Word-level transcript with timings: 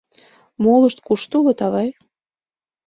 —Молышт 0.63 0.99
кушто 1.07 1.35
улыт, 1.41 1.59
авай? 1.65 1.89